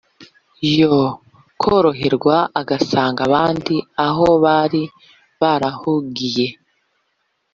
[0.77, 0.95] yo
[1.61, 4.83] koroherwa agasanga abandi aho bari
[5.39, 6.47] barahungiye.